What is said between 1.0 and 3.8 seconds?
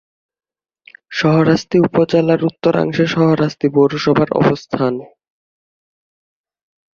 শাহরাস্তি উপজেলার উত্তরাংশে শাহরাস্তি